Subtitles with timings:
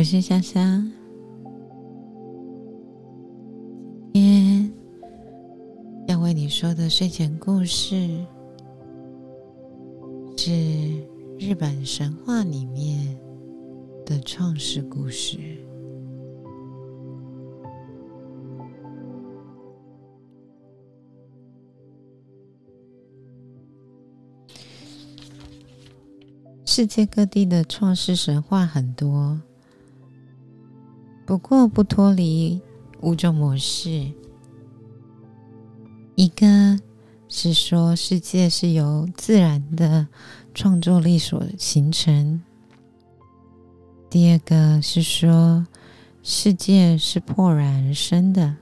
[0.00, 0.90] 我是香香。
[4.14, 4.72] 今天
[6.08, 8.08] 要为你说的睡前故事
[10.38, 10.50] 是
[11.38, 13.14] 日本神话里面
[14.06, 15.38] 的创世故事。
[26.64, 29.38] 世界各地的创世神话很多，
[31.30, 32.60] 不过不脱离
[33.02, 34.10] 五种模式。
[36.16, 36.76] 一个
[37.28, 40.08] 是说世界是由自然的
[40.52, 42.40] 创作力所形成；
[44.10, 45.64] 第二个是说
[46.20, 48.56] 世界是破然而生的，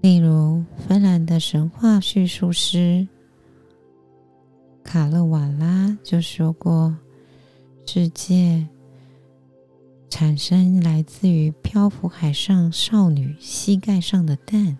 [0.00, 3.06] 例如芬兰的神话叙述师。
[4.82, 6.96] 卡勒瓦拉就说过
[7.84, 8.66] ：“世界
[10.10, 14.78] 产生来自于漂浮海上少女膝盖上的蛋。”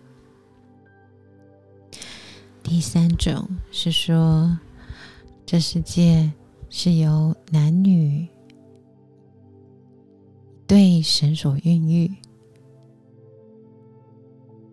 [2.63, 4.59] 第三种是说，
[5.47, 6.31] 这世界
[6.69, 8.29] 是由男女
[10.67, 12.15] 对神所孕育，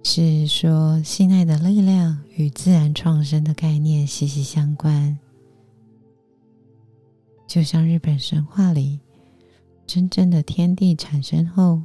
[0.04, 5.18] 是说性爱的力量与自然创生的概念息息相关。
[7.48, 9.00] 就像日本神话里，
[9.88, 11.82] 真正的天地产生后，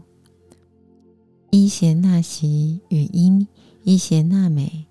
[1.51, 3.47] 伊邪那岐与伊
[3.83, 4.87] 伊邪那美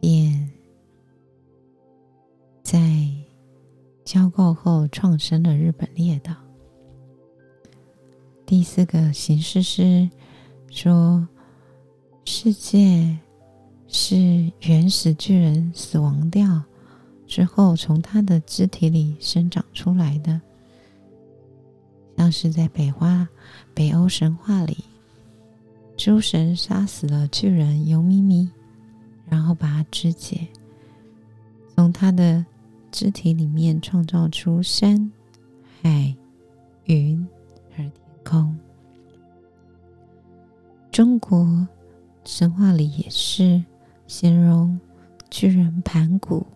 [0.00, 0.50] 便
[2.62, 3.08] 在
[4.04, 6.34] 交媾后创生了日本列岛。
[8.46, 10.08] 第四个形式是
[10.70, 11.26] 说，
[12.24, 13.18] 世界
[13.86, 16.62] 是原始巨人死亡掉。
[17.26, 20.40] 之后，从他的肢体里生长出来的，
[22.20, 23.26] 像是在北花
[23.72, 24.84] 北欧神话里，
[25.96, 28.46] 诸神杀死了巨人尤咪咪，
[29.26, 30.46] 然后把它肢解，
[31.74, 32.44] 从他的
[32.92, 35.10] 肢体里面创造出山、
[35.80, 36.14] 海、
[36.84, 37.26] 云
[37.70, 37.92] 和天
[38.22, 38.54] 空。
[40.92, 41.66] 中国
[42.26, 43.64] 神话里也是
[44.06, 44.78] 形容
[45.30, 46.46] 巨人盘古。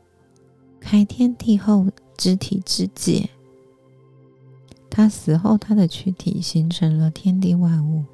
[0.79, 1.87] 开天地后，
[2.19, 3.31] 肢体肢解。
[4.97, 8.05] 他死后，他的躯体形成了天地万物。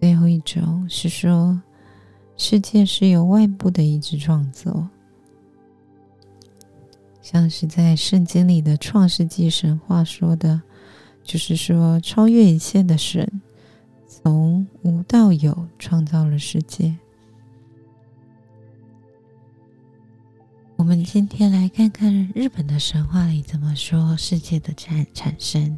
[0.00, 1.60] 最后一种是说，
[2.36, 4.88] 世界是由外部的意志创作，
[7.20, 10.62] 像是在圣经里的创世纪神话说的，
[11.24, 13.42] 就是说，超越一切的神，
[14.06, 16.96] 从无到有创造了世界。
[20.86, 25.76] 我们今天来看看日本的神话里怎么说世界的产产生。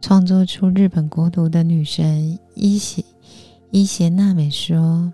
[0.00, 3.04] 创作出日本国土的女神伊邪
[3.70, 5.12] 伊邪那美说：“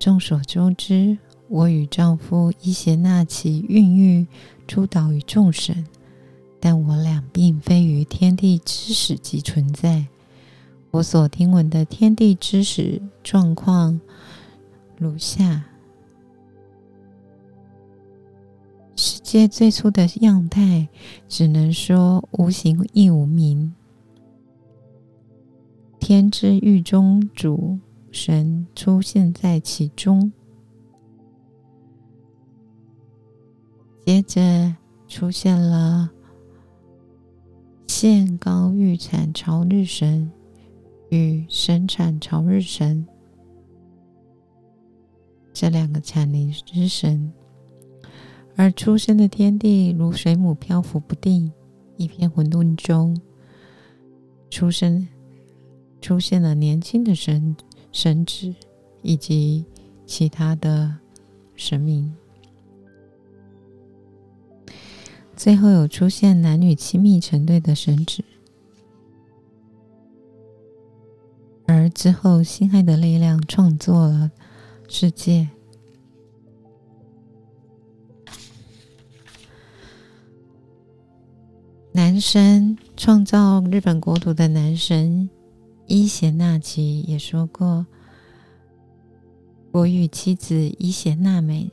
[0.00, 1.18] 众所周知，
[1.48, 4.26] 我与丈夫伊邪那岐孕育
[4.66, 5.86] 出岛与众神，
[6.58, 10.06] 但我俩并非于天地之始即存在。
[10.92, 14.00] 我所听闻的天地之始状况。”
[14.98, 15.64] 如下：
[18.96, 20.88] 世界最初的样态，
[21.28, 23.72] 只能说无形亦无名。
[26.00, 27.78] 天之狱中主
[28.10, 30.32] 神出现在其中，
[34.04, 34.74] 接着
[35.06, 36.10] 出现了
[37.86, 40.28] 现高玉产朝日神
[41.10, 43.06] 与神产朝日神。
[45.60, 47.32] 这两个产灵之神，
[48.54, 51.50] 而出生的天地如水母漂浮不定，
[51.96, 53.20] 一片混沌中，
[54.50, 55.08] 出生
[56.00, 57.56] 出现了年轻的神
[57.90, 58.54] 神子
[59.02, 59.64] 以及
[60.06, 60.94] 其他的
[61.56, 62.14] 神明，
[65.34, 68.22] 最后有出现男女亲密成对的神子，
[71.66, 74.30] 而之后心爱的力量创作了。
[74.90, 75.48] 世界，
[81.92, 85.28] 男神创造日本国土的男神
[85.86, 87.86] 伊邪那岐也说过
[89.70, 91.70] ：“我与妻子伊邪那美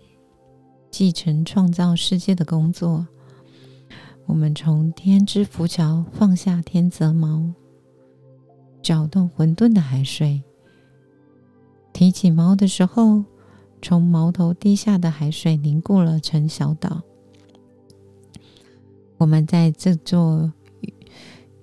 [0.92, 3.08] 继承创造世界的工作。
[4.26, 7.54] 我们从天之浮桥放下天泽矛，
[8.84, 10.44] 搅动混沌的海水。”
[11.96, 13.24] 提起矛的时候，
[13.82, 17.04] 从矛头滴下的海水凝固了成小岛，
[19.16, 20.52] 我们在这座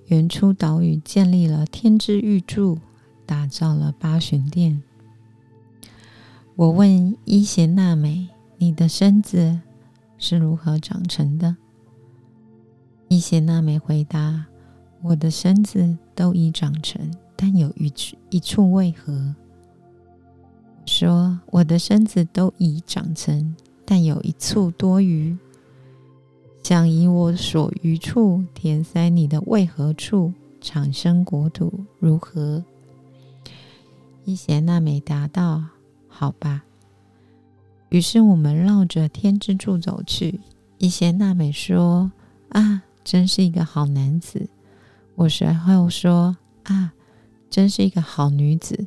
[0.07, 2.79] 原初岛屿建立了天之玉柱，
[3.27, 4.83] 打造了八旬殿。
[6.57, 8.27] 我问伊邪那美
[8.57, 9.61] ：“你的身子
[10.17, 11.59] 是如何长成的？”
[13.09, 14.47] 伊邪那美回答
[15.05, 19.35] ：“我的身子都已长成，但有一处一处未合。”
[20.87, 25.37] 说：“我的身子都已长成，但有一处多余。
[26.63, 32.65] 想以我所余处填塞你的胃合处，产生国土，如何？”
[34.25, 35.65] 伊邪那美答道
[36.09, 36.65] ：“好吧。”
[37.91, 40.41] 于是我们绕着天之柱走去。
[40.79, 42.11] 伊邪那美说
[42.51, 44.49] ：“啊，真是一个好男子。”
[45.15, 46.93] 我随后说：“啊，
[47.51, 48.87] 真是一个好女子。”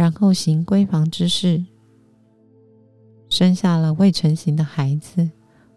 [0.00, 1.62] 然后行闺房之事，
[3.28, 5.30] 生下了未成形的孩子。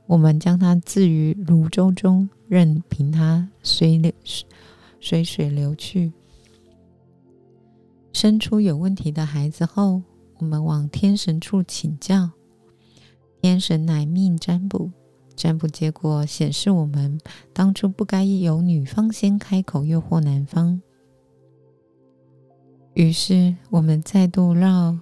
[0.05, 4.13] 我们将他置于泸州中，任凭他随流
[5.01, 6.13] 随水流去。
[8.13, 10.01] 生出有问题的孩子后，
[10.37, 12.31] 我们往天神处请教。
[13.41, 14.89] 天神乃命占卜，
[15.35, 17.19] 占卜结果显示，我们
[17.51, 20.81] 当初不该由女方先开口诱惑男方。
[22.93, 24.99] 于是，我们再度绕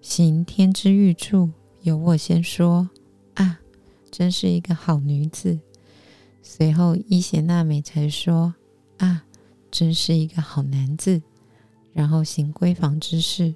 [0.00, 1.50] 行天之玉柱，
[1.82, 2.90] 由我先说
[3.34, 3.60] ：“啊，
[4.10, 5.60] 真是一个好女子。”
[6.42, 8.54] 随后，伊邪那美才说
[8.98, 9.24] ：“啊，
[9.70, 11.22] 真是一个好男子。”
[11.94, 13.54] 然后行闺房之事，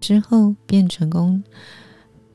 [0.00, 1.42] 之后便成功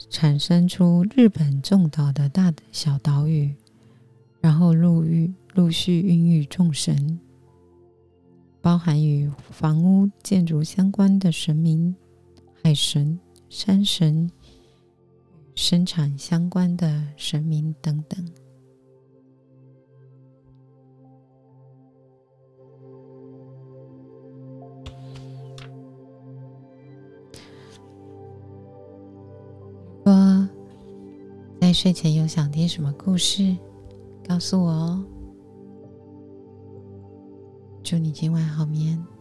[0.09, 3.55] 产生出日本众岛的大小岛屿，
[4.41, 7.19] 然后陆域陆续孕育众神。
[8.63, 11.93] 包含与房屋建筑相关的神明、
[12.63, 13.19] 海神、
[13.49, 14.31] 山神、
[15.53, 18.25] 生产相关的神明等等。
[30.05, 30.49] 说
[31.59, 33.57] 在睡前有想听什么故事，
[34.25, 35.05] 告诉我哦。
[37.93, 39.12] 祝你今晚好眠。